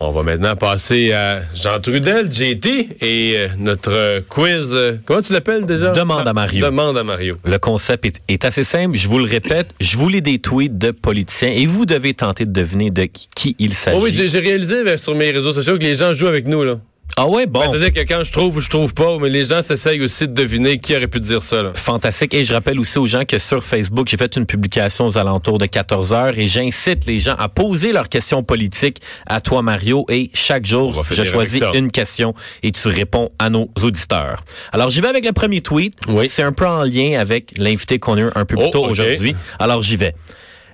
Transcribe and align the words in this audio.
On 0.00 0.12
va 0.12 0.22
maintenant 0.22 0.54
passer 0.54 1.10
à 1.12 1.40
Jean 1.56 1.80
Trudel, 1.80 2.30
JT, 2.30 2.88
et 3.00 3.34
euh, 3.36 3.48
notre 3.58 4.20
quiz. 4.28 4.68
euh, 4.72 4.94
comment 5.04 5.22
tu 5.22 5.32
l'appelles 5.32 5.66
déjà? 5.66 5.90
Demande 5.92 6.28
à 6.28 6.32
Mario. 6.32 6.64
Demande 6.64 6.96
à 6.96 7.02
Mario. 7.02 7.36
Le 7.44 7.58
concept 7.58 8.04
est, 8.04 8.20
est 8.28 8.44
assez 8.44 8.62
simple. 8.62 8.96
Je 8.96 9.08
vous 9.08 9.18
le 9.18 9.24
répète. 9.24 9.74
Je 9.80 9.98
vous 9.98 10.08
lis 10.08 10.22
des 10.22 10.38
tweets 10.38 10.78
de 10.78 10.92
politiciens 10.92 11.50
et 11.50 11.66
vous 11.66 11.84
devez 11.84 12.14
tenter 12.14 12.44
de 12.46 12.52
deviner 12.52 12.92
de 12.92 13.08
qui 13.34 13.56
il 13.58 13.74
s'agit. 13.74 13.98
Oh 14.00 14.04
oui, 14.04 14.12
j'ai 14.14 14.38
réalisé 14.38 14.96
sur 14.98 15.16
mes 15.16 15.32
réseaux 15.32 15.50
sociaux 15.52 15.76
que 15.76 15.82
les 15.82 15.96
gens 15.96 16.14
jouent 16.14 16.28
avec 16.28 16.46
nous, 16.46 16.62
là. 16.62 16.78
Ah 17.16 17.26
ouais, 17.26 17.46
bon. 17.46 17.60
Ben, 17.60 17.70
C'est-à-dire 17.72 17.92
que 17.92 18.08
quand 18.08 18.22
je 18.22 18.30
trouve 18.32 18.56
ou 18.56 18.60
je 18.60 18.68
trouve 18.68 18.94
pas, 18.94 19.18
mais 19.18 19.28
les 19.28 19.46
gens 19.46 19.60
s'essayent 19.62 20.00
aussi 20.02 20.28
de 20.28 20.34
deviner 20.34 20.78
qui 20.78 20.94
aurait 20.94 21.08
pu 21.08 21.18
dire 21.18 21.42
ça, 21.42 21.62
là. 21.62 21.72
Fantastique. 21.74 22.32
Et 22.34 22.44
je 22.44 22.54
rappelle 22.54 22.78
aussi 22.78 22.98
aux 22.98 23.06
gens 23.06 23.24
que 23.24 23.38
sur 23.38 23.64
Facebook, 23.64 24.06
j'ai 24.08 24.16
fait 24.16 24.36
une 24.36 24.46
publication 24.46 25.06
aux 25.06 25.18
alentours 25.18 25.58
de 25.58 25.66
14 25.66 26.12
heures 26.12 26.38
et 26.38 26.46
j'incite 26.46 27.06
les 27.06 27.18
gens 27.18 27.34
à 27.36 27.48
poser 27.48 27.92
leurs 27.92 28.08
questions 28.08 28.42
politiques 28.44 29.00
à 29.26 29.40
toi, 29.40 29.62
Mario. 29.62 30.04
Et 30.08 30.30
chaque 30.32 30.64
jour, 30.66 31.02
je 31.10 31.24
choisis 31.24 31.62
une 31.74 31.90
question 31.90 32.34
et 32.62 32.70
tu 32.70 32.86
réponds 32.88 33.30
à 33.38 33.50
nos 33.50 33.68
auditeurs. 33.82 34.44
Alors, 34.72 34.90
j'y 34.90 35.00
vais 35.00 35.08
avec 35.08 35.24
le 35.24 35.32
premier 35.32 35.60
tweet. 35.60 35.94
Oui. 36.08 36.28
C'est 36.30 36.42
un 36.44 36.52
peu 36.52 36.66
en 36.66 36.84
lien 36.84 37.18
avec 37.18 37.54
l'invité 37.58 37.98
qu'on 37.98 38.16
a 38.16 38.20
eu 38.20 38.30
un 38.34 38.44
peu 38.44 38.54
plus 38.56 38.66
Oh, 38.66 38.70
tôt 38.70 38.84
aujourd'hui. 38.86 39.34
Alors, 39.58 39.82
j'y 39.82 39.96
vais. 39.96 40.14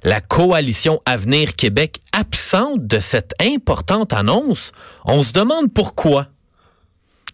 La 0.05 0.21
coalition 0.21 1.01
Avenir 1.07 1.57
Québec 1.57 2.01
absente 2.13 2.87
de 2.87 3.01
cette 3.01 3.33
importante 3.41 4.13
annonce. 4.13 4.73
On 5.07 5.23
se 5.23 5.33
demande 5.33 5.73
pourquoi. 5.73 6.29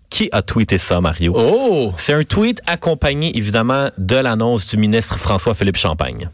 Qui 0.09 0.29
a 0.33 0.43
tweeté 0.43 0.79
ça, 0.79 1.01
Mario? 1.01 1.35
Oh! 1.37 1.93
C'est 1.97 2.13
un 2.13 2.25
tweet 2.25 2.61
accompagné 2.67 3.37
évidemment 3.37 3.91
de 3.99 4.17
l'annonce 4.17 4.69
du 4.69 4.77
ministre 4.77 5.19
François-Philippe 5.19 5.77
Champagne. 5.77 6.31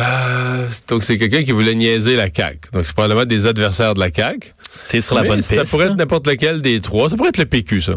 Euh, 0.00 0.68
donc, 0.88 1.04
c'est 1.04 1.18
quelqu'un 1.18 1.44
qui 1.44 1.52
voulait 1.52 1.74
niaiser 1.74 2.16
la 2.16 2.28
CAQ. 2.34 2.70
Donc, 2.72 2.86
c'est 2.86 2.94
probablement 2.94 3.26
des 3.26 3.46
adversaires 3.46 3.94
de 3.94 4.00
la 4.00 4.12
CAQ. 4.12 4.52
T'es 4.88 5.00
sur 5.00 5.16
la 5.16 5.22
bonne 5.24 5.36
piste. 5.38 5.54
Ça 5.54 5.64
pourrait 5.64 5.86
être 5.86 5.96
n'importe 5.96 6.26
lequel 6.26 6.62
des 6.62 6.80
trois. 6.80 7.08
Ça 7.10 7.16
pourrait 7.16 7.28
être 7.28 7.38
le 7.38 7.46
PQ, 7.46 7.80
ça. 7.82 7.92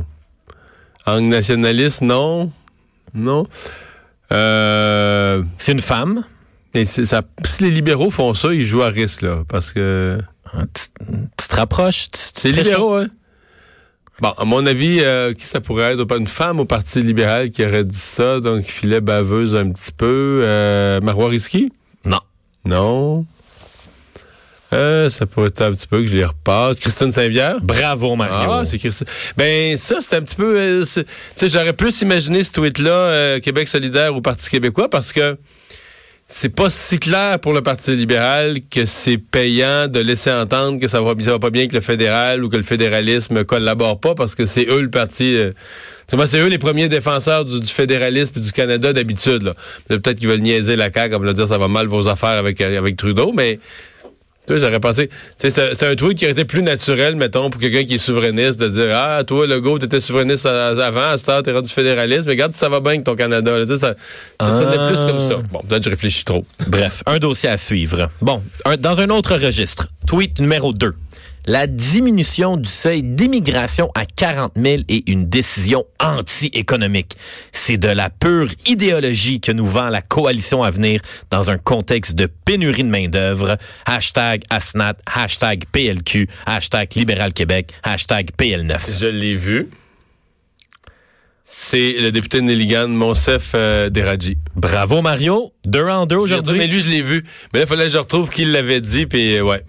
Angle 1.06 1.28
nationaliste, 1.28 2.02
non. 2.02 2.52
Non. 3.14 3.46
Euh, 4.32 5.44
C'est 5.58 5.72
une 5.72 5.82
femme? 5.82 6.24
Ça, 6.84 7.22
si 7.46 7.64
les 7.64 7.72
libéraux 7.72 8.10
font 8.10 8.34
ça, 8.34 8.54
ils 8.54 8.66
jouent 8.66 8.84
à 8.84 8.90
risque, 8.90 9.22
là. 9.22 9.44
Parce 9.48 9.72
que. 9.72 10.20
Hein, 10.54 10.66
Tu, 11.38 11.48
te 11.48 11.56
rapproches. 11.56 12.08
C'est 12.12 12.52
libéraux, 12.52 12.96
hein? 12.96 13.08
Bon, 14.22 14.30
à 14.38 14.46
mon 14.46 14.66
avis, 14.66 15.00
euh, 15.02 15.34
qui 15.34 15.46
ça 15.46 15.60
pourrait 15.60 15.94
être? 15.94 16.04
Pas 16.06 16.18
Une 16.18 16.28
femme 16.28 16.62
au 16.62 16.66
Parti 16.66 17.02
libéral 17.02 17.52
qui 17.52 17.66
aurait 17.66 17.84
dit 17.84 17.98
ça, 17.98 18.40
donc 18.40 18.64
filet 18.64 19.02
baveuse 19.02 19.56
un 19.56 19.70
petit 19.72 19.92
peu. 19.92 20.42
Euh, 20.44 21.02
Marois 21.02 21.30
Risky? 21.30 21.72
Non. 22.06 22.22
Non. 22.64 23.26
Euh, 24.72 25.10
ça 25.10 25.26
pourrait 25.26 25.48
être 25.48 25.62
un 25.62 25.72
petit 25.74 25.88
peu 25.88 26.00
que 26.02 26.08
je 26.08 26.16
les 26.16 26.26
repasse. 26.26 26.80
Christine 26.80 27.12
Saint-Pierre? 27.12 27.58
Bravo, 27.62 28.16
Mario. 28.16 28.52
Ah, 28.52 28.64
c'est 28.64 28.80
Christine. 28.80 29.08
Ben, 29.36 29.76
ça, 29.76 29.98
c'est 30.00 30.16
un 30.16 30.22
petit 30.22 30.36
peu. 30.38 30.82
tu 30.82 31.04
sais, 31.36 31.50
j'aurais 31.50 31.74
plus 31.74 32.02
imaginé 32.02 32.44
ce 32.44 32.54
tweet-là, 32.54 33.40
Québec 33.42 33.68
solidaire 33.68 34.16
ou 34.16 34.22
Parti 34.22 34.50
québécois, 34.50 34.90
parce 34.90 35.12
que 35.12 35.38
c'est 36.28 36.50
pas 36.50 36.72
si 36.72 36.98
clair 36.98 37.40
pour 37.40 37.54
le 37.54 37.62
Parti 37.62 37.96
libéral 37.96 38.58
que 38.72 38.88
c'est 38.88 39.18
payant 39.20 39.88
de 39.88 40.00
laisser 40.00 40.32
entendre 40.32 40.80
que 40.80 40.88
ça 40.88 41.00
va, 41.02 41.14
va 41.14 41.40
pas 41.40 41.52
bien 41.52 41.68
que 41.68 41.76
le 41.76 41.82
fédéral 41.82 42.44
ou 42.44 42.50
que 42.50 42.58
le 42.58 42.64
fédéralisme 42.64 43.44
collabore 43.44 44.00
pas, 44.00 44.16
parce 44.16 44.34
que 44.34 44.46
c'est 44.46 44.66
eux 44.68 44.82
le 44.82 44.90
parti. 44.90 45.36
euh, 45.38 45.52
c'est 46.08 46.40
eux 46.40 46.48
les 46.48 46.58
premiers 46.58 46.90
défenseurs 46.90 47.46
du, 47.46 47.64
fédéralisme 47.68 48.40
du 48.40 48.52
Canada 48.52 48.92
d'habitude. 48.92 49.54
Peut-être 49.88 50.18
qu'ils 50.18 50.28
veulent 50.28 50.42
niaiser 50.42 50.76
la 50.76 50.92
CAQ, 50.92 51.12
comme 51.12 51.26
le 51.26 51.34
dire, 51.34 51.48
ça 51.48 51.60
va 51.60 51.68
mal 51.68 51.86
vos 51.86 52.08
affaires 52.08 52.40
avec 52.40 52.98
Trudeau, 52.98 53.32
mais 53.32 53.60
tu 54.48 54.54
sais, 54.54 54.60
j'aurais 54.60 54.80
pensé. 54.80 55.10
C'est 55.38 55.50
c'est 55.50 55.88
un 55.88 55.96
tweet 55.96 56.18
qui 56.18 56.26
aurait 56.26 56.32
été 56.34 56.46
plus 56.46 56.62
naturel, 56.64 57.16
mettons, 57.16 57.50
pour 57.50 57.60
quelqu'un 57.62 57.84
qui 57.84 57.96
est 57.96 57.98
souverainiste, 58.00 58.60
de 58.60 58.68
dire 58.68 58.90
Ah, 58.96 59.24
toi, 59.26 59.48
Legault, 59.48 59.80
t'étais 59.80 60.00
souverainiste 60.00 60.46
avant, 60.46 61.10
à 61.10 61.18
cette 61.18 61.30
heure, 61.30 61.44
t'es 61.44 61.52
rendu 61.52 61.70
fédéraliste, 61.70 62.26
mais 62.26 62.32
regarde 62.34 62.52
ça 62.54 62.70
va 62.70 62.80
bien 62.80 62.92
avec 62.94 63.04
ton 63.04 63.16
Canada. 63.16 63.58
là. 63.58 63.66
Ça, 63.66 63.76
ça 63.78 63.96
Ah. 64.40 64.88
plus 64.88 65.00
comme 65.06 65.20
ça. 65.22 65.36
Bon, 65.52 65.60
peut-être 65.68 65.80
que 65.80 65.86
je 65.86 65.90
réfléchis 65.90 66.24
trop. 66.26 66.46
Bref, 66.68 67.02
un 67.06 67.18
dossier 67.20 67.50
à 67.50 67.58
suivre. 67.58 68.10
Bon, 68.22 68.42
un- 68.66 68.78
dans 68.78 69.00
un 69.02 69.10
autre 69.10 69.36
registre, 69.36 69.88
tweet 70.08 70.40
numéro 70.40 70.74
2. 70.74 70.94
La 71.48 71.68
diminution 71.68 72.58
du 72.58 72.68
seuil 72.68 73.04
d'immigration 73.04 73.92
à 73.94 74.06
40 74.06 74.54
000 74.56 74.82
est 74.88 75.08
une 75.08 75.30
décision 75.30 75.86
anti-économique. 76.00 77.18
C'est 77.52 77.78
de 77.78 77.88
la 77.88 78.10
pure 78.10 78.48
idéologie 78.66 79.40
que 79.40 79.52
nous 79.52 79.68
vend 79.68 79.90
la 79.90 80.02
coalition 80.02 80.64
à 80.64 80.72
venir 80.72 81.02
dans 81.30 81.52
un 81.52 81.60
contexte 81.60 82.16
de 82.16 82.26
pénurie 82.26 82.84
de 82.84 82.90
main-d'œuvre. 82.90 83.58
Hashtag 83.86 84.42
ASNAT, 84.50 84.96
hashtag 85.06 85.66
PLQ, 85.72 86.28
hashtag 86.48 86.96
Libéral 86.96 87.32
Québec, 87.32 87.74
hashtag 87.84 88.32
PL9. 88.40 89.00
Je 89.00 89.08
l'ai 89.08 89.36
vu. 89.36 89.70
C'est 91.46 91.94
le 92.00 92.12
député 92.12 92.40
de 92.40 92.46
Nelligan, 92.46 92.88
Monsef 92.88 93.52
euh, 93.54 93.92
Deradji. 93.92 94.40
Bravo 94.56 95.04
Mario, 95.04 95.54
deux 95.64 95.88
en 95.88 96.08
deux 96.08 96.16
Mais 96.16 96.22
aujourd'hui. 96.24 96.68
lui, 96.68 96.80
je 96.80 96.90
l'ai 96.90 97.04
vu. 97.04 97.24
Mais 97.54 97.60
là, 97.60 97.66
il 97.66 97.68
fallait 97.68 97.84
que 97.86 97.92
je 97.92 97.98
retrouve 97.98 98.32
qui 98.32 98.46
l'avait 98.46 98.82
dit, 98.82 99.06
puis 99.06 99.38
euh, 99.38 99.44
ouais. 99.44 99.64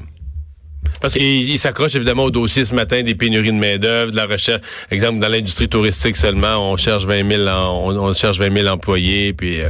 Parce 1.00 1.14
qu'il 1.14 1.22
il 1.50 1.58
s'accroche 1.58 1.94
évidemment 1.94 2.24
au 2.24 2.30
dossier 2.30 2.64
ce 2.64 2.74
matin 2.74 3.02
des 3.02 3.14
pénuries 3.14 3.52
de 3.52 3.58
main-d'œuvre, 3.58 4.10
de 4.12 4.16
la 4.16 4.26
recherche. 4.26 4.60
Exemple, 4.90 5.18
dans 5.20 5.28
l'industrie 5.28 5.68
touristique 5.68 6.16
seulement, 6.16 6.72
on 6.72 6.76
cherche 6.76 7.04
20 7.04 7.28
000, 7.28 7.48
en- 7.48 7.90
on, 7.92 7.96
on 7.96 8.12
cherche 8.12 8.38
20 8.38 8.52
000 8.52 8.66
employés, 8.68 9.32
puis. 9.32 9.60
euh, 9.62 9.68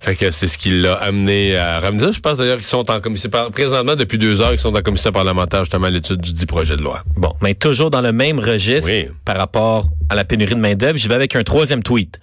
fait 0.00 0.16
que 0.16 0.30
c'est 0.30 0.48
ce 0.48 0.58
qui 0.58 0.68
l'a 0.82 0.96
amené 0.96 1.56
à 1.56 1.80
ramener 1.80 2.02
ça. 2.02 2.12
Je 2.12 2.20
pense 2.20 2.36
d'ailleurs 2.36 2.58
qu'ils 2.58 2.66
sont 2.66 2.90
en 2.90 3.00
commission. 3.00 3.30
Présentement, 3.50 3.94
depuis 3.96 4.18
deux 4.18 4.38
heures, 4.42 4.52
ils 4.52 4.58
sont 4.58 4.76
en 4.76 4.82
commission 4.82 5.10
parlementaire 5.12 5.60
justement 5.60 5.86
à 5.86 5.90
l'étude 5.90 6.20
du 6.20 6.34
dit 6.34 6.44
projet 6.44 6.76
de 6.76 6.82
loi. 6.82 7.02
Bon, 7.16 7.32
mais 7.40 7.54
toujours 7.54 7.88
dans 7.88 8.02
le 8.02 8.12
même 8.12 8.38
registre 8.38 8.84
Oui. 8.90 9.06
par 9.24 9.38
rapport 9.38 9.86
à 10.10 10.14
la 10.14 10.24
pénurie 10.26 10.56
de 10.56 10.60
main-d'œuvre, 10.60 10.98
je 10.98 11.08
vais 11.08 11.14
avec 11.14 11.34
un 11.36 11.42
troisième 11.42 11.82
tweet. 11.82 12.20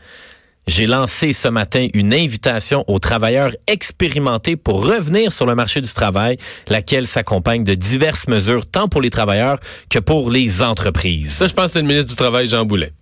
J'ai 0.67 0.85
lancé 0.85 1.33
ce 1.33 1.47
matin 1.47 1.87
une 1.93 2.13
invitation 2.13 2.83
aux 2.87 2.99
travailleurs 2.99 3.51
expérimentés 3.67 4.55
pour 4.55 4.85
revenir 4.85 5.31
sur 5.31 5.45
le 5.45 5.55
marché 5.55 5.81
du 5.81 5.91
travail, 5.91 6.37
laquelle 6.69 7.07
s'accompagne 7.07 7.63
de 7.63 7.73
diverses 7.73 8.27
mesures 8.27 8.65
tant 8.69 8.87
pour 8.87 9.01
les 9.01 9.09
travailleurs 9.09 9.57
que 9.89 9.99
pour 9.99 10.29
les 10.29 10.61
entreprises. 10.61 11.31
Ça, 11.31 11.47
je 11.47 11.53
pense 11.53 11.65
que 11.67 11.71
c'est 11.73 11.81
le 11.81 11.87
ministre 11.87 12.09
du 12.09 12.15
Travail, 12.15 12.47
Jean 12.47 12.63
Boulet. 12.65 12.93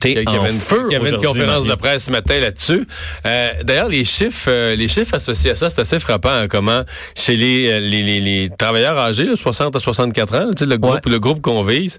T'es 0.00 0.12
Il 0.12 0.22
y 0.22 0.28
en 0.28 0.42
avait 0.42 0.52
une, 0.52 0.60
feu 0.60 0.84
il 0.88 0.92
y 0.92 0.96
avait 0.96 1.10
une 1.10 1.16
conférence 1.22 1.64
Marie. 1.64 1.68
de 1.70 1.74
presse 1.74 2.04
ce 2.04 2.10
matin 2.10 2.38
là-dessus. 2.38 2.86
Euh, 3.26 3.50
D'ailleurs, 3.64 3.88
les 3.88 4.04
chiffres, 4.04 4.48
euh, 4.48 4.76
les 4.76 4.88
chiffres 4.88 5.14
associés 5.14 5.50
à 5.52 5.56
ça, 5.56 5.70
c'est 5.70 5.80
assez 5.80 5.98
frappant. 5.98 6.28
hein, 6.30 6.48
comment 6.48 6.82
chez 7.16 7.36
les, 7.36 7.68
euh, 7.70 7.80
les, 7.80 8.02
les, 8.02 8.20
les 8.20 8.50
travailleurs 8.56 8.98
âgés, 8.98 9.24
là, 9.24 9.36
60 9.36 9.74
à 9.74 9.80
64 9.80 10.34
ans, 10.36 10.50
le 10.60 10.76
groupe, 10.76 10.94
Ouais. 11.06 11.12
le 11.12 11.18
groupe 11.18 11.40
qu'on 11.40 11.62
vise, 11.64 11.98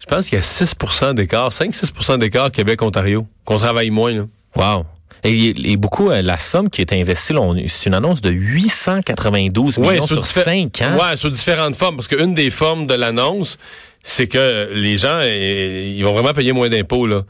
je 0.00 0.06
pense 0.06 0.28
qu'il 0.28 0.36
y 0.38 0.40
a 0.40 0.44
6% 0.44 1.14
d'écart, 1.14 1.50
5-6% 1.50 2.18
d'écart 2.18 2.50
Québec-Ontario, 2.50 3.26
qu'on 3.44 3.58
travaille 3.58 3.90
moins. 3.90 4.12
Là. 4.12 4.24
Wow. 4.56 4.86
Et, 5.22 5.54
et 5.72 5.76
beaucoup, 5.76 6.10
euh, 6.10 6.22
la 6.22 6.38
somme 6.38 6.70
qui 6.70 6.80
est 6.80 6.92
investie, 6.94 7.34
c'est 7.68 7.86
une 7.90 7.94
annonce 7.94 8.22
de 8.22 8.30
892 8.30 9.78
millions 9.78 10.06
sur 10.06 10.22
diffé- 10.22 10.42
5 10.44 10.82
ans. 10.82 10.96
Ouais, 10.98 11.16
sous 11.16 11.30
différentes 11.30 11.76
formes. 11.76 11.96
Parce 11.96 12.08
qu'une 12.08 12.34
des 12.34 12.50
formes 12.50 12.86
de 12.86 12.94
l'annonce, 12.94 13.58
c'est 14.02 14.26
que 14.26 14.70
les 14.72 14.96
gens, 14.98 15.18
euh, 15.20 15.92
ils 15.94 16.02
vont 16.02 16.14
vraiment 16.14 16.32
payer 16.32 16.52
moins 16.52 16.68
d'impôts, 16.70 17.06
là. 17.06 17.22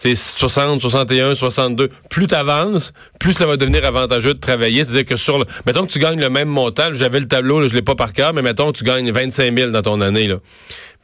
Tu 0.00 0.16
sais, 0.16 0.34
60, 0.38 0.80
61, 0.80 1.34
62. 1.34 1.90
Plus 2.08 2.26
t'avances, 2.26 2.94
plus 3.18 3.34
ça 3.34 3.44
va 3.46 3.58
devenir 3.58 3.84
avantageux 3.84 4.32
de 4.32 4.38
travailler. 4.40 4.82
C'est-à-dire 4.84 5.04
que 5.04 5.16
sur 5.16 5.38
le, 5.38 5.44
mettons 5.66 5.86
que 5.86 5.92
tu 5.92 5.98
gagnes 5.98 6.20
le 6.20 6.30
même 6.30 6.48
montant, 6.48 6.88
j'avais 6.92 7.20
le 7.20 7.28
tableau, 7.28 7.60
là, 7.60 7.68
je 7.68 7.74
l'ai 7.74 7.82
pas 7.82 7.94
par 7.94 8.14
cœur, 8.14 8.32
mais 8.32 8.40
mettons 8.40 8.72
que 8.72 8.78
tu 8.78 8.84
gagnes 8.84 9.10
25 9.10 9.54
000 9.54 9.70
dans 9.72 9.82
ton 9.82 10.00
année, 10.00 10.26
là. 10.26 10.36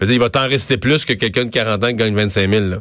Il 0.02 0.18
va 0.18 0.28
t'en 0.28 0.46
rester 0.48 0.76
plus 0.76 1.04
que 1.04 1.12
quelqu'un 1.14 1.46
de 1.46 1.50
40 1.50 1.84
ans 1.84 1.88
qui 1.88 1.94
gagne 1.94 2.14
25 2.14 2.50
000, 2.50 2.64
là. 2.66 2.76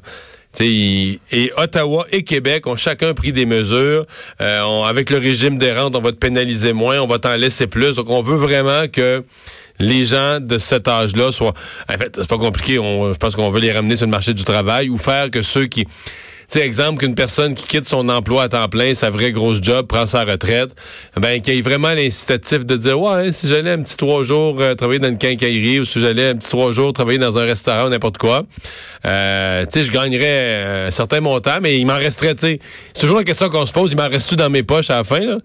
Et 0.62 1.20
Ottawa 1.58 2.06
et 2.12 2.24
Québec 2.24 2.66
ont 2.68 2.76
chacun 2.78 3.14
pris 3.14 3.34
des 3.34 3.46
mesures. 3.46 4.06
Euh, 4.42 4.62
on- 4.64 4.84
avec 4.86 5.10
le 5.10 5.18
régime 5.18 5.58
des 5.58 5.74
rentes, 5.74 5.96
on 5.96 6.02
va 6.02 6.12
te 6.14 6.18
pénaliser 6.18 6.72
moins, 6.74 7.00
on 7.00 7.08
va 7.08 7.20
t'en 7.20 7.36
laisser 7.36 7.68
plus. 7.68 7.96
Donc, 7.96 8.10
on 8.10 8.22
veut 8.22 8.38
vraiment 8.38 8.88
que 8.88 9.24
les 9.80 10.06
gens 10.06 10.40
de 10.40 10.58
cet 10.58 10.88
âge-là 10.88 11.32
soient... 11.34 11.54
En 11.90 11.98
fait, 11.98 12.16
c'est 12.18 12.28
pas 12.30 12.38
compliqué. 12.38 12.80
On, 12.80 13.12
je 13.14 13.18
pense 13.18 13.36
qu'on 13.36 13.50
veut 13.50 13.60
les 13.60 13.74
ramener 13.74 13.98
sur 13.98 14.06
le 14.06 14.12
marché 14.12 14.34
du 14.34 14.46
travail 14.46 14.90
ou 14.90 14.98
faire 14.98 15.30
que 15.30 15.42
ceux 15.42 15.66
qui... 15.68 15.86
Sais, 16.48 16.62
exemple, 16.62 17.00
qu'une 17.00 17.16
personne 17.16 17.54
qui 17.54 17.66
quitte 17.66 17.86
son 17.86 18.08
emploi 18.10 18.44
à 18.44 18.50
temps 18.50 18.70
plein, 18.70 18.94
sa 18.94 19.10
vraie 19.10 19.32
grosse 19.32 19.60
job, 19.62 19.88
prend 19.88 20.06
sa 20.06 20.24
retraite, 20.24 20.76
ben, 21.18 21.42
qu'il 21.42 21.56
y 21.56 21.58
ait 21.58 21.62
vraiment 21.62 21.94
l'incitatif 21.94 22.66
de 22.66 22.78
dire, 22.78 23.00
ouais, 23.00 23.32
si 23.32 23.48
j'allais 23.48 23.72
un 23.72 23.82
petit 23.82 23.98
trois 23.98 24.24
jours 24.24 24.58
euh, 24.60 24.76
travailler 24.76 25.00
dans 25.00 25.10
une 25.10 25.18
quincaillerie 25.18 25.80
ou 25.80 25.86
si 25.86 26.00
j'allais 26.00 26.30
un 26.30 26.36
petit 26.36 26.50
trois 26.50 26.72
jours 26.72 26.94
travailler 26.94 27.20
dans 27.20 27.38
un 27.38 27.46
restaurant 27.46 27.88
ou 27.88 27.90
n'importe 27.90 28.18
quoi, 28.18 28.46
euh, 29.06 29.66
tu 29.66 29.80
sais, 29.80 29.84
je 29.86 29.92
gagnerais 29.92 30.24
euh, 30.26 30.88
un 30.88 30.92
certain 30.92 31.20
montant, 31.20 31.60
mais 31.62 31.80
il 31.80 31.86
m'en 31.86 31.98
resterait, 31.98 32.36
tu 32.36 32.42
sais, 32.42 32.60
c'est 32.94 33.02
toujours 33.02 33.18
la 33.18 33.24
question 33.24 33.50
qu'on 33.50 33.66
se 33.66 33.74
pose, 33.74 33.92
il 33.92 33.98
m'en 33.98 34.08
reste-tu 34.08 34.36
dans 34.36 34.50
mes 34.50 34.64
poches 34.64 34.90
à 34.90 34.98
la 34.98 35.04
fin, 35.04 35.20
là? 35.20 35.38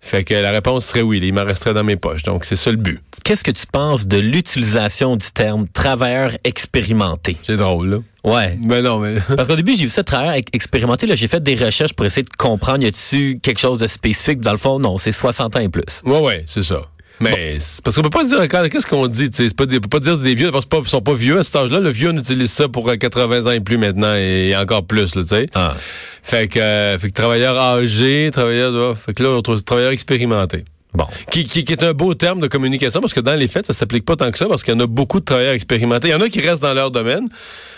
Fait 0.00 0.24
que 0.24 0.34
la 0.34 0.50
réponse 0.52 0.86
serait 0.86 1.02
oui, 1.02 1.20
il 1.22 1.32
m'en 1.34 1.44
resterait 1.44 1.74
dans 1.74 1.84
mes 1.84 1.96
poches. 1.96 2.22
Donc, 2.22 2.44
c'est 2.44 2.56
ça 2.56 2.70
le 2.70 2.76
but. 2.76 3.00
Qu'est-ce 3.24 3.44
que 3.44 3.50
tu 3.50 3.66
penses 3.66 4.06
de 4.06 4.16
l'utilisation 4.18 5.16
du 5.16 5.26
terme 5.32 5.66
travailleur 5.68 6.32
expérimenté? 6.44 7.36
C'est 7.42 7.56
drôle, 7.56 7.88
là. 7.90 7.98
Ouais. 8.24 8.58
Mais 8.60 8.80
non, 8.82 8.98
mais... 9.00 9.16
Parce 9.36 9.48
qu'au 9.48 9.56
début, 9.56 9.74
j'ai 9.74 9.84
vu 9.84 9.88
ça 9.88 10.02
travailleur 10.04 10.34
ex- 10.34 10.50
expérimenté. 10.52 11.06
Là, 11.06 11.14
j'ai 11.14 11.28
fait 11.28 11.42
des 11.42 11.54
recherches 11.54 11.92
pour 11.94 12.06
essayer 12.06 12.22
de 12.22 12.28
comprendre 12.38 12.82
y 12.84 12.86
a-tu 12.86 13.38
quelque 13.42 13.58
chose 13.60 13.80
de 13.80 13.86
spécifique? 13.86 14.40
Dans 14.40 14.52
le 14.52 14.58
fond, 14.58 14.78
non, 14.78 14.98
c'est 14.98 15.12
60 15.12 15.56
ans 15.56 15.60
et 15.60 15.68
plus. 15.68 16.02
ouais, 16.04 16.20
ouais, 16.20 16.44
c'est 16.46 16.62
ça. 16.62 16.82
Mais 17.20 17.58
c'est 17.58 17.82
parce 17.82 17.96
qu'on 17.96 18.02
peut 18.02 18.10
pas 18.10 18.24
dire 18.24 18.46
qu'est-ce 18.48 18.86
qu'on 18.86 19.06
dit, 19.06 19.30
tu 19.30 19.36
sais, 19.36 19.48
c'est 19.48 19.56
pas 19.56 19.66
des, 19.66 19.78
on 19.78 19.80
peut 19.80 19.88
pas 19.88 20.00
dire 20.00 20.12
que 20.12 20.18
c'est 20.18 20.24
des 20.24 20.34
vieux 20.34 20.50
parce 20.50 20.66
qu'ils 20.66 20.86
sont 20.86 21.00
pas 21.00 21.14
vieux 21.14 21.38
à 21.38 21.42
cet 21.42 21.56
âge-là. 21.56 21.80
Le 21.80 21.90
vieux 21.90 22.10
on 22.10 22.16
utilise 22.16 22.50
ça 22.50 22.68
pour 22.68 22.88
euh, 22.88 22.96
80 22.96 23.46
ans 23.46 23.50
et 23.50 23.60
plus 23.60 23.78
maintenant 23.78 24.14
et, 24.14 24.54
encore 24.56 24.84
plus, 24.84 25.12
tu 25.12 25.26
sais. 25.26 25.48
Ah. 25.54 25.74
Fait 26.22 26.48
que, 26.48 26.58
euh, 26.58 26.98
fait 26.98 27.08
que 27.08 27.14
travailleur 27.14 27.58
âgé, 27.58 28.30
travailleur, 28.32 28.72
ouais, 28.72 28.94
fait 28.94 29.14
que 29.14 29.22
là 29.22 29.30
on 29.30 29.42
trouve 29.42 29.62
travailleur 29.62 29.92
expérimenté. 29.92 30.64
Bon. 30.94 31.06
Qui, 31.30 31.44
qui, 31.44 31.64
qui 31.64 31.72
est 31.72 31.82
un 31.82 31.92
beau 31.92 32.14
terme 32.14 32.40
de 32.40 32.46
communication 32.48 33.00
parce 33.00 33.12
que 33.12 33.20
dans 33.20 33.34
les 33.34 33.46
faits, 33.48 33.66
ça 33.66 33.72
s'applique 33.74 34.04
pas 34.06 34.16
tant 34.16 34.30
que 34.30 34.38
ça 34.38 34.46
parce 34.46 34.62
qu'il 34.62 34.72
y 34.72 34.76
en 34.76 34.80
a 34.80 34.86
beaucoup 34.86 35.20
de 35.20 35.24
travailleurs 35.24 35.52
expérimentés. 35.52 36.08
Il 36.08 36.12
y 36.12 36.14
en 36.14 36.20
a 36.20 36.28
qui 36.28 36.40
restent 36.40 36.62
dans 36.62 36.72
leur 36.72 36.90
domaine, 36.90 37.28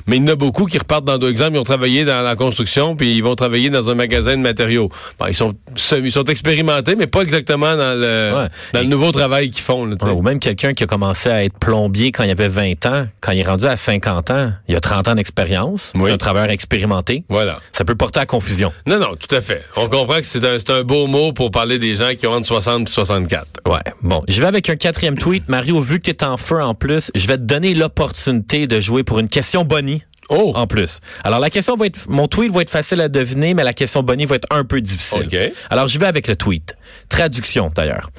mais 0.07 0.17
il 0.17 0.23
y 0.23 0.25
en 0.31 0.33
a 0.33 0.37
beaucoup 0.37 0.67
qui 0.67 0.79
repartent 0.79 1.05
dans 1.05 1.19
d'autres 1.19 1.31
exemples. 1.31 1.55
Ils 1.57 1.59
ont 1.59 1.65
travaillé 1.65 2.05
dans 2.05 2.23
la 2.23 2.37
construction 2.37 2.95
puis 2.95 3.17
ils 3.17 3.23
vont 3.23 3.35
travailler 3.35 3.69
dans 3.69 3.91
un 3.91 3.95
magasin 3.95 4.37
de 4.37 4.43
matériaux. 4.43 4.91
Bon, 5.19 5.27
ils 5.27 5.35
sont 5.35 5.55
ils 5.99 6.13
sont 6.13 6.25
expérimentés, 6.25 6.95
mais 6.95 7.09
pas 7.09 7.23
exactement 7.23 7.77
dans 7.77 7.99
le 7.99 8.33
Ouais. 8.35 8.49
dans 8.75 8.81
le 8.81 8.87
nouveau 8.87 9.11
travail 9.13 9.51
qu'ils 9.51 9.65
font. 9.65 9.87
Là. 9.87 9.97
Ouais, 10.03 10.11
ou 10.13 10.23
même 10.23 10.39
quelqu'un 10.39 10.73
qui 10.73 10.85
a 10.85 10.87
commencé 10.87 11.29
à 11.31 11.45
être 11.45 11.59
plombier 11.59 12.13
quand 12.13 12.23
il 12.23 12.31
avait 12.31 12.49
20 12.49 12.87
ans, 12.87 13.07
quand 13.21 13.33
il 13.33 13.41
est 13.41 13.45
rendu 13.47 13.67
à 13.67 13.75
50 13.77 14.31
ans, 14.31 14.53
il 14.69 14.77
a 14.77 14.81
30 14.81 15.09
ans 15.09 15.15
d'expérience, 15.17 15.93
Oui. 15.97 16.03
c'est 16.07 16.13
un 16.13 16.17
travailleur 16.17 16.51
expérimenté. 16.51 17.25
Voilà. 17.29 17.59
Ça 17.73 17.85
peut 17.85 17.95
porter 17.97 18.21
à 18.21 18.27
confusion. 18.27 18.73
Non, 18.87 18.99
non, 18.99 19.17
tout 19.19 19.35
à 19.35 19.41
fait. 19.41 19.65
On 19.77 19.89
comprend 19.89 20.17
que 20.21 20.27
c'est 20.27 20.45
un, 20.45 20.57
un 20.75 20.83
beau 20.83 21.07
mot 21.09 21.33
pour 21.33 21.51
parler 21.51 21.79
des 21.79 21.97
gens 21.97 22.11
qui 22.19 22.27
ont 22.27 22.33
entre 22.33 22.47
60 22.47 22.89
et 22.89 22.91
64. 23.05 23.61
Ouais. 23.67 23.79
Bon, 24.03 24.23
je 24.29 24.41
vais 24.41 24.47
avec 24.47 24.69
un 24.69 24.77
quatrième 24.77 25.17
tweet. 25.17 25.49
Mario, 25.49 25.81
vu 25.81 25.99
que 26.01 26.05
tu 26.05 26.11
es 26.11 26.25
en 26.25 26.37
feu 26.37 26.63
en 26.63 26.75
plus, 26.75 27.11
je 27.15 27.27
vais 27.27 27.37
te 27.37 27.43
donner 27.43 27.75
l'opportunité 27.75 28.67
de 28.67 28.79
jouer 28.81 29.05
pour 29.05 29.19
une 29.19 29.29
question 29.29 29.65
Bonnie. 29.65 30.03
Oh! 30.29 30.53
En 30.55 30.67
plus. 30.67 31.01
Alors, 31.25 31.41
la 31.41 31.51
question 31.51 31.77
va 31.77 31.87
être, 31.87 32.09
mon 32.09 32.29
tweet 32.29 32.53
va 32.53 32.63
être 32.63 32.71
facile 32.71 33.01
à 33.01 33.09
deviner, 33.09 33.55
mais 33.55 33.65
la 33.65 33.73
question 33.73 34.03
Bonnie 34.03 34.27
va 34.27 34.37
être 34.37 34.47
un 34.51 34.65
peu 34.65 34.81
difficile. 34.81 35.29
Alors, 35.71 35.89
je 35.89 35.99
vais 35.99 36.07
avec 36.07 36.29
le 36.29 36.37
tweet. 36.37 36.77
Traduction, 37.09 37.71
d'ailleurs. 37.75 38.11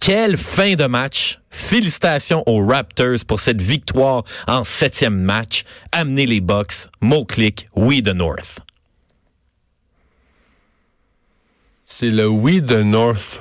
Quelle 0.00 0.36
fin 0.36 0.74
de 0.74 0.86
match! 0.86 1.38
Félicitations 1.50 2.42
aux 2.46 2.64
Raptors 2.66 3.24
pour 3.26 3.40
cette 3.40 3.60
victoire 3.60 4.24
en 4.48 4.64
septième 4.64 5.20
match. 5.20 5.64
Amenez 5.92 6.26
les 6.26 6.40
Bucks. 6.40 6.88
Mot-clic, 7.02 7.66
we 7.76 8.02
the 8.02 8.14
North. 8.14 8.60
C'est 11.92 12.10
le 12.10 12.28
We 12.28 12.62
de 12.62 12.82
North. 12.82 13.40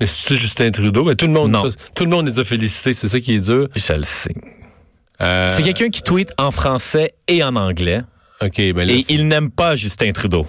Mais 0.00 0.06
c'est 0.06 0.36
Justin 0.36 0.70
Trudeau? 0.70 1.04
Mais 1.04 1.14
tout 1.14 1.26
le 1.26 1.32
monde, 1.32 1.50
Non. 1.52 1.62
tout 1.94 2.04
le 2.04 2.10
monde 2.10 2.26
les 2.28 2.38
a 2.38 2.44
félicités, 2.44 2.92
c'est 2.92 3.08
ça 3.08 3.20
qui 3.20 3.34
est 3.34 3.40
dur. 3.46 3.68
Je 3.74 3.92
le 3.92 4.02
sais. 4.02 4.34
Euh, 5.20 5.54
C'est 5.56 5.62
quelqu'un 5.62 5.88
qui 5.88 6.02
tweet 6.02 6.32
en 6.38 6.50
français 6.50 7.12
et 7.28 7.44
en 7.44 7.54
anglais. 7.54 8.02
OK, 8.42 8.56
ben 8.72 8.86
là, 8.88 8.92
Et 8.92 9.02
c'est- 9.02 9.14
il 9.14 9.28
n'aime 9.28 9.50
pas 9.50 9.76
Justin 9.76 10.10
Trudeau. 10.12 10.46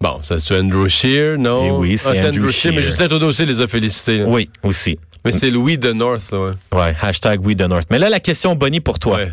bon, 0.00 0.22
ça 0.22 0.40
c'est 0.40 0.58
Andrew 0.58 0.88
Scheer, 0.88 1.36
non? 1.38 1.66
Eh 1.66 1.70
oui, 1.70 1.98
c'est 1.98 2.18
Ah, 2.18 2.28
Andrew 2.28 2.48
Scheer. 2.48 2.72
Mais. 2.74 2.82
Justin 2.82 3.08
Trudeau 3.08 3.26
aussi 3.28 3.44
les 3.44 3.60
a 3.60 3.68
félicités. 3.68 4.18
là. 4.18 4.24
Oui, 4.26 4.48
aussi. 4.62 4.98
Mais 5.24 5.32
c'est 5.32 5.50
We 5.54 5.78
de 5.78 5.92
North, 5.92 6.32
là, 6.32 6.38
ouais. 6.38 6.52
Ouais, 6.72 6.96
hashtag 7.02 7.44
We 7.44 7.54
the 7.54 7.68
North. 7.68 7.86
Mais 7.90 7.98
là, 7.98 8.08
la 8.08 8.20
question 8.20 8.54
Bonnie 8.56 8.80
pour 8.80 8.98
toi. 8.98 9.16
Ouais. 9.16 9.32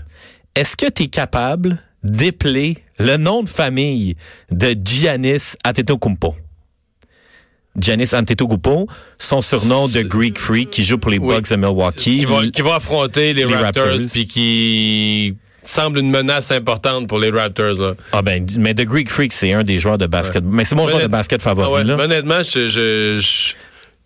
Est-ce 0.54 0.76
que 0.76 0.90
tu 0.90 1.04
es 1.04 1.08
capable 1.08 1.82
d'épeler 2.04 2.78
le 3.00 3.16
nom 3.16 3.42
de 3.44 3.50
famille 3.50 4.18
de 4.52 4.76
Giannis 4.84 5.54
Antetokounmpo? 5.66 6.36
Giannis 7.78 8.10
Antetokounmpo, 8.14 8.88
son 9.20 9.42
surnom 9.42 9.88
de 9.88 10.02
Greek 10.02 10.40
Freak, 10.40 10.70
qui 10.72 10.84
joue 10.84 10.98
pour 10.98 11.12
les 11.12 11.18
Oui. 11.20 11.36
Bucks 11.36 11.50
de 11.50 11.56
Milwaukee. 11.56 12.20
Qui 12.20 12.26
va, 12.26 12.48
qui 12.48 12.62
va 12.62 12.76
affronter 12.76 13.34
les, 13.34 13.46
Les 13.46 13.56
Raptors, 13.56 13.86
Raptors. 13.86 14.08
puis 14.12 14.28
qui 14.28 15.36
semble 15.62 16.00
une 16.00 16.10
menace 16.10 16.52
importante 16.52 17.08
pour 17.08 17.20
les 17.20 17.30
Raptors, 17.30 17.76
là. 17.80 17.94
Ah 18.14 18.22
ben, 18.22 18.46
mais 18.58 18.74
The 18.74 18.82
Greek 18.86 19.12
Freak, 19.12 19.34
c'est 19.34 19.54
un 19.54 19.64
des 19.64 19.80
joueurs 19.80 19.98
de 19.98 20.08
basket. 20.08 20.44
Mais 20.44 20.64
c'est 20.64 20.76
mon 20.76 20.88
joueur 20.88 21.02
de 21.02 21.08
basket 21.08 21.40
Ah 21.42 21.50
favori. 21.50 21.72
ouais, 21.74 21.84
là. 21.84 21.98
Honnêtement, 22.04 22.42
je, 22.44 22.68
je- 22.68 23.20
je- 23.20 23.54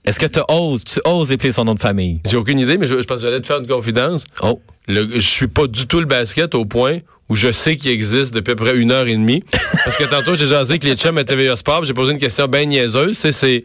Est-ce 0.03 0.19
que 0.19 0.25
tu 0.25 0.39
oses, 0.49 0.83
tu 0.83 0.99
oses 1.05 1.31
épeler 1.31 1.51
son 1.51 1.63
nom 1.65 1.75
de 1.75 1.79
famille? 1.79 2.19
j'ai 2.29 2.37
aucune 2.37 2.59
idée, 2.59 2.77
mais 2.77 2.87
je, 2.87 2.95
je 3.01 3.03
pense 3.07 3.17
que 3.17 3.23
j'allais 3.23 3.39
te 3.41 3.45
faire 3.47 3.59
une 3.59 3.67
confidence. 3.67 4.23
Oh. 4.41 4.59
Le, 4.87 5.07
je 5.13 5.19
suis 5.19 5.47
pas 5.47 5.67
du 5.67 5.85
tout 5.85 5.99
le 5.99 6.07
basket 6.07 6.55
au 6.55 6.65
point 6.65 6.97
où 7.31 7.35
je 7.37 7.49
sais 7.53 7.77
qu'il 7.77 7.91
existe 7.91 8.33
depuis 8.33 8.51
à 8.51 8.55
peu 8.57 8.65
près 8.65 8.75
une 8.75 8.91
heure 8.91 9.07
et 9.07 9.15
demie. 9.15 9.41
Parce 9.85 9.95
que 9.95 10.03
tantôt, 10.03 10.35
j'ai 10.35 10.47
jasé 10.47 10.77
que 10.79 10.85
les 10.85 10.95
chums 10.95 11.17
à 11.17 11.23
TVA 11.23 11.55
Sport, 11.55 11.85
j'ai 11.85 11.93
posé 11.93 12.11
une 12.11 12.17
question 12.17 12.45
bien 12.49 12.65
niaiseuse. 12.65 13.17
C'est, 13.17 13.31
c'est, 13.31 13.63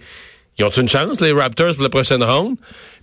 ils 0.56 0.64
ont 0.64 0.70
une 0.70 0.88
chance, 0.88 1.20
les 1.20 1.32
Raptors, 1.32 1.74
pour 1.74 1.82
la 1.82 1.88
prochaine 1.88 2.22
ronde? 2.22 2.54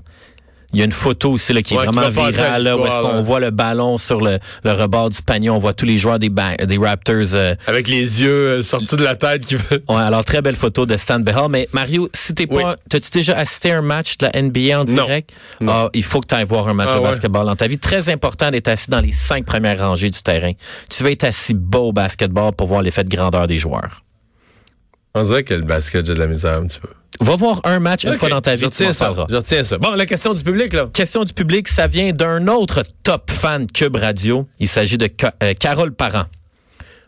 Il 0.74 0.80
y 0.80 0.81
a 0.81 0.86
une 0.86 0.92
photo 0.92 1.31
aussi 1.31 1.54
là, 1.54 1.62
qui 1.62 1.75
est 1.75 1.78
Ouais, 1.78 1.86
vraiment 1.86 2.10
virale, 2.10 2.64
là, 2.64 2.78
où 2.78 2.86
est-ce 2.86 3.00
qu'on 3.00 3.22
voit 3.22 3.40
le 3.40 3.52
ballon 3.52 3.98
sur 3.98 4.22
le, 4.22 4.40
le 4.64 4.72
rebord 4.72 5.10
du 5.12 5.22
panier. 5.22 5.50
On 5.50 5.60
voit 5.60 5.74
tous 5.74 5.86
les 5.86 5.98
joueurs 5.98 6.18
des, 6.20 6.30
des 6.30 6.78
Raptors. 6.78 7.36
euh, 7.36 7.56
Avec 7.68 7.88
les 7.88 8.22
yeux 8.22 8.30
euh, 8.31 8.64
sortis 8.64 8.96
de 8.96 9.04
la 9.04 9.16
tête 9.16 9.45
qui. 9.45 9.56
Ouais, 9.56 9.76
alors 9.90 10.26
très 10.26 10.42
belle 10.42 10.56
photo 10.56 10.86
de 10.86 10.97
Stan 10.97 11.19
Behal. 11.19 11.50
Mais 11.50 11.68
Mario, 11.74 12.09
si 12.14 12.33
t'es 12.33 12.47
Oui. 12.50 12.64
pas, 12.64 12.76
t'as-tu 12.90 13.12
déjà 13.12 13.38
assisté 13.38 13.71
à 13.71 13.78
un 13.78 13.81
match 13.81 14.18
de 14.18 14.28
la 14.33 14.42
NBA 14.42 14.80
en 14.81 14.83
direct? 14.86 15.31
Non. 15.62 15.71
Ah, 15.71 15.90
il 15.94 16.04
faut 16.04 16.19
que 16.21 16.28
tu 16.28 16.36
ailles 16.36 16.45
voir 16.45 16.68
un 16.68 16.74
match 16.74 16.90
Ah 16.92 16.95
de 16.95 17.00
ouais. 17.02 17.09
basketball 17.12 17.45
dans 17.45 17.56
ta 17.56 17.68
vie. 17.68 17.78
Très 17.78 18.09
important 18.09 18.50
d'être 18.52 18.68
assis 18.68 18.90
dans 18.90 19.02
les 19.02 19.12
cinq 19.12 19.45
premières 19.45 19.80
rangées 19.80 20.09
du 20.09 20.21
terrain. 20.21 20.54
Tu 20.90 21.04
vas 21.04 21.12
être 21.12 21.24
assis 21.24 21.54
bas 21.54 21.80
au 21.80 21.94
basketball 21.94 22.52
pour 22.54 22.68
voir 22.68 22.81
l'effet 22.81 23.04
de 23.04 23.16
grandeur 23.16 23.47
des 23.47 23.59
joueurs. 23.59 24.02
On 25.16 25.22
dirait 25.24 25.44
que 25.44 25.54
le 25.54 25.62
basket, 25.62 26.06
j'ai 26.06 26.14
de 26.16 26.20
la 26.20 26.28
misère 26.28 26.58
un 26.58 26.66
petit 26.68 26.80
peu. 26.80 26.90
Va 27.22 27.36
voir 27.36 27.62
un 27.66 27.80
match 27.80 28.04
une 28.06 28.16
fois 28.16 28.30
dans 28.30 28.42
ta 28.42 28.56
je 28.56 28.66
vie, 28.66 28.72
tu 28.72 28.84
retiens 28.84 28.88
m'en 28.88 28.94
ça. 29.16 29.26
Je 29.30 29.36
retiens 29.36 29.64
ça. 29.64 29.78
Bon, 29.78 29.92
la 29.94 30.06
question 30.08 30.34
du 30.34 30.44
public, 30.44 30.74
là. 30.74 30.90
Question 30.92 31.24
du 31.24 31.34
public, 31.34 31.68
ça 31.68 31.86
vient 31.86 32.12
d'un 32.12 32.48
autre 32.48 32.84
top 33.04 33.30
fan 33.30 33.68
Cube 33.72 33.96
Radio. 33.96 34.48
Il 34.60 34.68
s'agit 34.68 34.98
de 34.98 35.08
Ca- 35.20 35.36
euh, 35.44 35.54
Carole 35.54 35.94
Parent. 35.94 36.26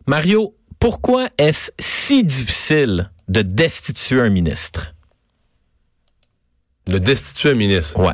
Mario, 0.06 0.56
pourquoi 0.80 1.28
est-ce 1.40 1.72
si 1.80 2.24
difficile 2.24 3.10
de 3.28 3.42
destituer 3.42 4.22
un 4.22 4.30
ministre? 4.30 4.94
Le 6.88 7.00
destituer 7.00 7.50
un 7.52 7.56
ministre? 7.56 8.00
Ouais. 8.00 8.14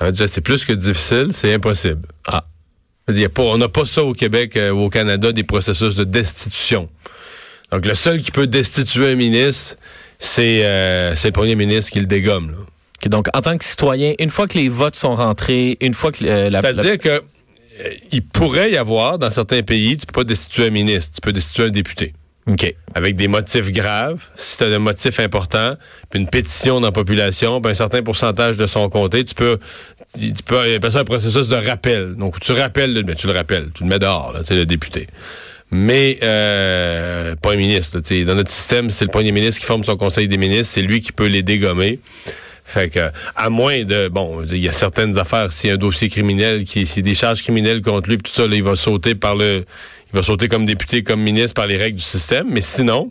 En 0.00 0.06
fait, 0.12 0.26
c'est 0.26 0.40
plus 0.40 0.64
que 0.64 0.72
difficile, 0.72 1.28
c'est 1.30 1.54
impossible. 1.54 2.08
Ah. 2.26 2.42
Il 3.08 3.18
y 3.18 3.24
a 3.24 3.28
pas, 3.28 3.42
on 3.42 3.58
n'a 3.58 3.68
pas 3.68 3.86
ça 3.86 4.02
au 4.02 4.12
Québec 4.12 4.56
euh, 4.56 4.70
ou 4.70 4.80
au 4.86 4.90
Canada, 4.90 5.30
des 5.30 5.44
processus 5.44 5.94
de 5.94 6.02
destitution. 6.04 6.88
Donc, 7.72 7.84
le 7.86 7.94
seul 7.94 8.20
qui 8.20 8.30
peut 8.30 8.46
destituer 8.46 9.12
un 9.12 9.14
ministre, 9.14 9.76
c'est 10.18 10.60
euh, 10.64 11.14
le 11.22 11.30
premier 11.30 11.54
ministre 11.54 11.90
qui 11.92 12.00
le 12.00 12.06
dégomme. 12.06 12.50
là. 12.52 13.08
Donc, 13.08 13.28
en 13.34 13.40
tant 13.42 13.56
que 13.56 13.64
citoyen, 13.64 14.14
une 14.18 14.30
fois 14.30 14.48
que 14.48 14.58
les 14.58 14.68
votes 14.68 14.96
sont 14.96 15.14
rentrés, 15.14 15.76
une 15.80 15.94
fois 15.94 16.10
que 16.10 16.24
euh, 16.24 16.50
la, 16.50 16.60
la- 16.60 16.62
C'est-à-dire 16.62 16.98
que 16.98 17.08
euh, 17.08 17.90
il 18.10 18.24
pourrait 18.24 18.72
y 18.72 18.76
avoir, 18.76 19.18
dans 19.18 19.30
certains 19.30 19.62
pays, 19.62 19.96
tu 19.96 20.06
peux 20.06 20.12
pas 20.12 20.24
destituer 20.24 20.66
un 20.66 20.70
ministre, 20.70 21.12
tu 21.14 21.20
peux 21.20 21.32
destituer 21.32 21.64
un 21.64 21.70
député. 21.70 22.14
OK. 22.50 22.74
Avec 22.94 23.14
des 23.14 23.28
motifs 23.28 23.70
graves, 23.70 24.24
si 24.34 24.56
tu 24.56 24.64
as 24.64 24.70
des 24.70 24.78
motifs 24.78 25.20
importants, 25.20 25.76
puis 26.10 26.18
une 26.18 26.26
pétition 26.28 26.80
dans 26.80 26.88
la 26.88 26.92
population, 26.92 27.60
puis 27.60 27.70
un 27.70 27.74
certain 27.74 28.02
pourcentage 28.02 28.56
de 28.56 28.66
son 28.66 28.88
comté, 28.88 29.22
tu 29.24 29.34
peux, 29.34 29.58
tu 30.18 30.42
peux 30.44 30.58
appeler 30.58 30.90
ça 30.90 31.00
un 31.00 31.04
processus 31.04 31.46
de 31.46 31.56
rappel. 31.56 32.14
Donc, 32.16 32.40
tu 32.40 32.52
rappelles, 32.52 32.94
le- 32.94 33.02
ben, 33.02 33.14
tu 33.14 33.26
le 33.26 33.34
rappelles, 33.34 33.68
tu 33.74 33.84
le 33.84 33.90
mets 33.90 33.98
dehors, 33.98 34.32
là, 34.32 34.40
le 34.48 34.64
député. 34.66 35.06
Mais 35.70 36.18
euh, 36.22 37.34
pas 37.36 37.52
un 37.52 37.56
ministre. 37.56 38.00
dans 38.00 38.34
notre 38.34 38.50
système, 38.50 38.88
c'est 38.90 39.04
le 39.04 39.10
premier 39.10 39.32
ministre 39.32 39.60
qui 39.60 39.66
forme 39.66 39.84
son 39.84 39.96
conseil 39.96 40.26
des 40.26 40.38
ministres, 40.38 40.72
c'est 40.72 40.82
lui 40.82 41.00
qui 41.00 41.12
peut 41.12 41.26
les 41.26 41.42
dégommer. 41.42 42.00
Fait 42.64 42.90
que, 42.90 43.10
à 43.34 43.48
moins 43.48 43.84
de, 43.84 44.08
bon, 44.08 44.42
il 44.44 44.58
y 44.58 44.68
a 44.68 44.72
certaines 44.72 45.18
affaires, 45.18 45.48
a 45.48 45.68
un 45.68 45.76
dossier 45.76 46.10
criminel, 46.10 46.64
qui, 46.64 46.80
a 46.80 47.00
des 47.00 47.14
charges 47.14 47.42
criminelles 47.42 47.80
contre 47.80 48.10
lui, 48.10 48.18
tout 48.18 48.32
ça, 48.32 48.46
là, 48.46 48.56
il 48.56 48.62
va 48.62 48.76
sauter 48.76 49.14
par 49.14 49.36
le, 49.36 49.64
il 50.12 50.16
va 50.16 50.22
sauter 50.22 50.48
comme 50.48 50.66
député, 50.66 51.02
comme 51.02 51.20
ministre 51.20 51.54
par 51.54 51.66
les 51.66 51.76
règles 51.76 51.96
du 51.96 52.04
système. 52.04 52.48
Mais 52.50 52.60
sinon, 52.60 53.10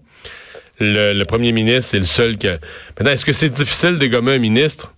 le, 0.80 1.24
premier 1.24 1.54
ministre, 1.54 1.92
c'est 1.92 1.98
le 1.98 2.04
seul 2.04 2.38
que. 2.38 2.60
Maintenant, 2.98 3.12
est-ce 3.12 3.26
que 3.26 3.34
c'est 3.34 3.50
difficile 3.50 3.96
de 3.96 4.08
gommer 4.08 4.34
un 4.34 4.40
ministre? 4.40 4.94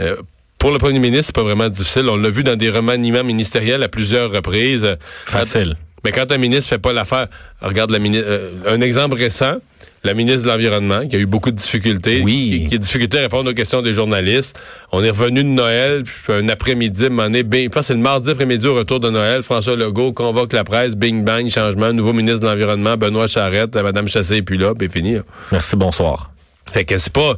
Euh, 0.00 0.16
pour 0.58 0.72
le 0.72 0.78
premier 0.78 0.98
ministre, 0.98 1.26
c'est 1.26 1.34
pas 1.34 1.44
vraiment 1.44 1.68
difficile. 1.68 2.08
On 2.08 2.16
l'a 2.16 2.30
vu 2.30 2.42
dans 2.42 2.56
des 2.56 2.70
remaniements 2.70 3.24
ministériels 3.24 3.82
à 3.84 3.88
plusieurs 3.88 4.32
reprises. 4.32 4.96
Facile. 5.24 5.76
Mais 6.04 6.12
quand 6.12 6.30
un 6.30 6.38
ministre 6.38 6.70
fait 6.70 6.78
pas 6.78 6.92
l'affaire, 6.92 7.26
regarde 7.60 7.90
la 7.90 7.98
ministre, 7.98 8.26
euh, 8.28 8.50
un 8.66 8.80
exemple 8.80 9.16
récent, 9.16 9.56
la 10.04 10.14
ministre 10.14 10.44
de 10.44 10.48
l'Environnement, 10.48 11.06
qui 11.06 11.16
a 11.16 11.18
eu 11.18 11.26
beaucoup 11.26 11.50
de 11.50 11.56
difficultés, 11.56 12.22
oui. 12.24 12.66
qui, 12.68 12.74
a 12.74 12.78
difficulté 12.78 13.18
à 13.18 13.22
répondre 13.22 13.50
aux 13.50 13.54
questions 13.54 13.82
des 13.82 13.92
journalistes. 13.92 14.58
On 14.92 15.02
est 15.02 15.10
revenu 15.10 15.42
de 15.42 15.48
Noël, 15.48 16.04
puis 16.04 16.32
un 16.32 16.48
après-midi, 16.48 17.06
je 17.08 17.68
pense 17.68 17.86
c'est 17.86 17.94
le 17.94 18.00
mardi 18.00 18.30
après-midi 18.30 18.66
au 18.66 18.74
retour 18.74 19.00
de 19.00 19.10
Noël, 19.10 19.42
François 19.42 19.76
Legault 19.76 20.12
convoque 20.12 20.52
la 20.52 20.64
presse, 20.64 20.94
bing 20.94 21.24
bang, 21.24 21.48
changement, 21.48 21.92
nouveau 21.92 22.12
ministre 22.12 22.40
de 22.40 22.46
l'Environnement, 22.46 22.96
Benoît 22.96 23.26
Charette, 23.26 23.74
Madame 23.74 24.08
Chassé 24.08 24.36
et 24.36 24.42
puis 24.42 24.58
là, 24.58 24.74
puis 24.74 24.88
fini. 24.88 25.16
Merci, 25.50 25.76
bonsoir. 25.76 26.30
Fait 26.72 26.84
que 26.84 26.96
c'est 26.98 27.12
pas 27.12 27.36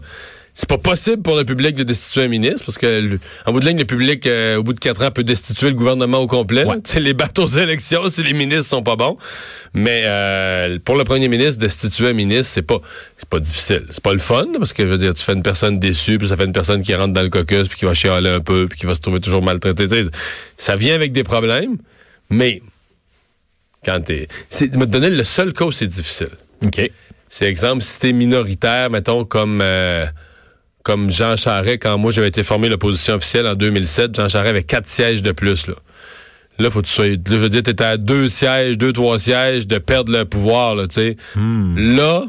c'est 0.55 0.69
pas 0.69 0.79
possible 0.79 1.23
pour 1.23 1.37
le 1.37 1.45
public 1.45 1.77
de 1.77 1.85
destituer 1.85 2.25
un 2.25 2.29
ministre 2.29 2.65
parce 2.67 2.77
que 2.77 3.19
en 3.47 3.53
bout 3.53 3.61
de 3.61 3.67
ligne 3.67 3.79
le 3.79 3.85
public 3.85 4.27
euh, 4.27 4.57
au 4.57 4.63
bout 4.63 4.73
de 4.73 4.81
quatre 4.81 5.03
ans 5.03 5.11
peut 5.11 5.23
destituer 5.23 5.69
le 5.69 5.75
gouvernement 5.75 6.19
au 6.19 6.27
complet. 6.27 6.65
C'est 6.85 7.01
les 7.01 7.15
bateaux 7.15 7.45
aux 7.45 7.59
élections 7.59 8.09
si 8.09 8.23
les 8.23 8.33
ministres 8.33 8.69
sont 8.69 8.83
pas 8.83 8.97
bons. 8.97 9.17
Mais 9.75 10.03
euh, 10.05 10.79
pour 10.85 10.97
le 10.97 11.05
premier 11.05 11.29
ministre 11.29 11.61
destituer 11.61 12.09
un 12.09 12.13
ministre, 12.13 12.53
c'est 12.53 12.63
pas 12.63 12.81
c'est 13.17 13.29
pas 13.29 13.39
difficile. 13.39 13.85
C'est 13.91 14.03
pas 14.03 14.13
le 14.13 14.19
fun 14.19 14.49
parce 14.59 14.73
que 14.73 14.83
je 14.83 14.89
veux 14.89 14.99
dire 14.99 15.15
tu 15.15 15.23
fais 15.23 15.33
une 15.33 15.43
personne 15.43 15.79
déçue 15.79 16.19
puis 16.19 16.29
ça 16.29 16.37
fait 16.37 16.45
une 16.45 16.53
personne 16.53 16.83
qui 16.83 16.95
rentre 16.95 17.13
dans 17.13 17.23
le 17.23 17.31
caucus 17.31 17.69
puis 17.69 17.79
qui 17.79 17.85
va 17.85 17.95
chialer 17.95 18.31
un 18.31 18.41
peu 18.41 18.67
puis 18.69 18.79
qui 18.79 18.87
va 18.87 18.95
se 18.95 19.01
trouver 19.01 19.21
toujours 19.21 19.43
maltraité. 19.43 19.87
Ça 20.57 20.77
vient 20.77 20.95
avec 20.95 21.13
des 21.13 21.23
problèmes, 21.23 21.77
mais 22.29 22.63
quand 23.85 24.01
t'es 24.05 24.27
c'est 24.49 24.75
me 24.77 24.87
donner 24.87 25.11
le 25.11 25.25
seul 25.25 25.53
cas 25.53 25.65
où 25.65 25.73
c'est 25.73 25.87
difficile. 25.87 26.31
OK. 26.67 26.91
C'est 27.29 27.47
exemple 27.47 27.83
si 27.83 28.01
t'es 28.01 28.13
minoritaire 28.13 28.91
mettons 28.91 29.25
comme 29.25 29.61
euh, 29.63 30.05
comme 30.83 31.11
Jean 31.11 31.37
Charest, 31.37 31.83
quand 31.83 31.99
moi 31.99 32.11
j'avais 32.11 32.29
été 32.29 32.43
formé 32.43 32.69
l'opposition 32.69 33.15
officielle 33.15 33.47
en 33.47 33.55
2007, 33.55 34.17
Jean 34.17 34.29
Charest 34.29 34.51
avait 34.51 34.63
quatre 34.63 34.87
sièges 34.87 35.23
de 35.23 35.33
plus. 35.33 35.67
Là, 35.67 35.75
là 36.59 36.71
faut 36.71 36.81
que 36.81 36.87
tu 36.87 36.93
sois. 36.93 37.09
Là, 37.09 37.17
je 37.27 37.37
veux 37.37 37.49
dire, 37.49 37.63
t'étais 37.63 37.85
à 37.85 37.97
deux 37.97 38.29
sièges, 38.29 38.79
deux, 38.79 38.93
trois 38.93 39.19
sièges 39.19 39.67
de 39.67 39.79
perdre 39.79 40.13
le 40.13 40.25
pouvoir, 40.25 40.75
là, 40.75 40.87
tu 40.87 40.95
sais. 40.95 41.17
Hmm. 41.35 41.97
Là, 41.97 42.25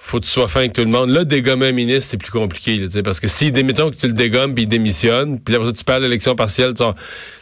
faut 0.00 0.20
que 0.20 0.24
tu 0.24 0.30
sois 0.30 0.48
fin 0.48 0.60
avec 0.60 0.72
tout 0.72 0.80
le 0.80 0.88
monde. 0.88 1.10
Là, 1.10 1.24
dégommer 1.24 1.68
un 1.68 1.72
ministre, 1.72 2.10
c'est 2.10 2.16
plus 2.16 2.30
compliqué, 2.30 2.78
là, 2.78 2.88
parce 3.02 3.20
que 3.20 3.28
si, 3.28 3.52
démettons 3.52 3.90
que 3.90 3.96
tu 3.96 4.06
le 4.06 4.12
dégommes 4.12 4.54
puis 4.54 4.64
il 4.64 4.68
démissionne, 4.68 5.38
puis 5.38 5.54
là, 5.54 5.60
tu 5.76 5.84
perds 5.84 6.00
l'élection 6.00 6.34
partielle, 6.34 6.74
tu 6.74 6.84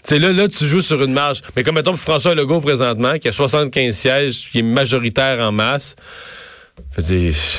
sais, 0.02 0.18
là, 0.18 0.32
là, 0.32 0.48
tu 0.48 0.66
joues 0.66 0.82
sur 0.82 1.02
une 1.02 1.12
marge. 1.12 1.42
Mais 1.54 1.62
comme 1.62 1.76
mettons 1.76 1.96
François 1.96 2.34
Legault 2.34 2.60
présentement, 2.60 3.18
qui 3.18 3.28
a 3.28 3.32
75 3.32 3.94
sièges, 3.94 4.50
qui 4.50 4.58
est 4.58 4.62
majoritaire 4.62 5.40
en 5.40 5.52
masse, 5.52 5.96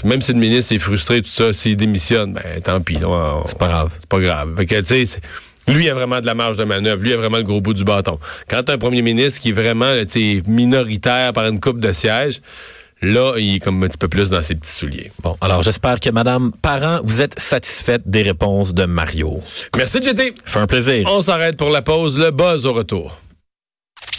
même 0.04 0.22
si 0.22 0.34
le 0.34 0.40
ministre 0.40 0.74
est 0.74 0.80
frustré, 0.80 1.22
tout 1.22 1.30
ça, 1.30 1.54
s'il 1.54 1.78
démissionne, 1.78 2.34
ben 2.34 2.62
tant 2.64 2.82
pis. 2.82 2.98
C'est 3.46 3.58
pas 3.58 3.68
grave. 3.68 3.92
C'est 4.00 4.10
pas 4.10 4.20
grave. 4.20 4.56
Fait 4.58 4.66
que, 4.66 4.80
tu 4.80 5.06
sais, 5.06 5.20
lui 5.68 5.90
a 5.90 5.94
vraiment 5.94 6.22
de 6.22 6.26
la 6.26 6.34
marge 6.34 6.58
de 6.58 6.64
manœuvre. 6.64 7.04
Lui 7.04 7.14
a 7.14 7.18
vraiment 7.18 7.38
le 7.38 7.44
gros 7.44 7.62
bout 7.62 7.74
du 7.74 7.84
bâton. 7.84 8.20
Quand 8.48 8.64
t'as 8.64 8.74
un 8.74 8.78
premier 8.78 9.02
ministre 9.02 9.42
qui 9.42 9.50
est 9.50 9.54
vraiment 9.54 9.94
minoritaire 10.48 11.34
par 11.34 11.48
une 11.48 11.60
coupe 11.60 11.80
de 11.80 11.92
sièges, 11.92 12.42
là, 13.02 13.34
il 13.38 13.56
est 13.56 13.60
comme 13.60 13.84
un 13.84 13.88
petit 13.88 13.98
peu 13.98 14.08
plus 14.08 14.30
dans 14.30 14.42
ses 14.42 14.56
petits 14.56 14.72
souliers. 14.72 15.12
Bon, 15.22 15.38
alors 15.42 15.62
j'espère 15.62 16.00
que 16.00 16.10
Madame 16.10 16.52
Parent, 16.62 17.00
vous 17.04 17.22
êtes 17.22 17.40
satisfaite 17.40 18.04
des 18.06 18.24
réponses 18.24 18.74
de 18.74 18.86
Mario. 18.86 19.42
Merci, 19.76 20.02
JT. 20.02 20.34
Fait 20.46 20.60
un 20.60 20.68
plaisir. 20.68 21.08
On 21.12 21.22
s'arrête 21.22 21.58
pour 21.58 21.70
la 21.70 21.82
pause. 21.82 22.18
Le 22.18 22.32
buzz 22.32 22.66
au 22.66 22.74
retour. 22.74 23.20